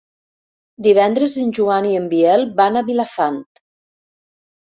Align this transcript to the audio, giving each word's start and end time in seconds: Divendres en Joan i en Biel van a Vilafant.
Divendres 0.87 1.35
en 1.41 1.51
Joan 1.57 1.85
i 1.89 1.93
en 1.99 2.07
Biel 2.15 2.47
van 2.63 2.81
a 2.81 2.85
Vilafant. 2.89 3.39